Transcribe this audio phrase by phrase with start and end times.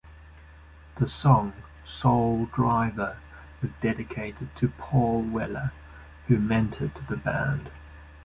[0.95, 1.53] The song
[1.85, 3.17] "Soul Driver"
[3.61, 5.73] is dedicated to Paul Weller,
[6.27, 7.69] who mentored the band.